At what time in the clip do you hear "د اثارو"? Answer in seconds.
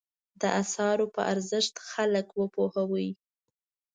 0.41-1.05